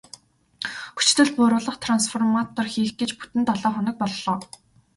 [0.97, 4.37] Хүчдэл бууруулах трансформатор хийх гэж бүтэн долоо хоног боллоо.